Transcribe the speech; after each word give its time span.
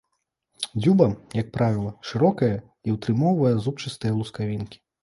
Дзюба, 0.81 1.07
як 1.41 1.51
правіла, 1.59 1.91
шырокая 2.13 2.53
і 2.59 2.89
ўтрымоўвае 2.99 3.55
зубчастыя 3.69 4.11
лускавінкі. 4.21 4.87